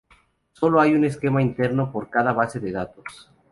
[0.53, 3.29] Solo hay un esquema interno por cada base de datos.